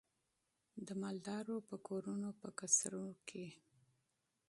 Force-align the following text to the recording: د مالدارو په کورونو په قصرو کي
د 0.87 0.89
مالدارو 1.01 1.57
په 1.69 1.75
کورونو 1.87 2.29
په 2.41 2.47
قصرو 2.59 3.05
کي 3.27 3.47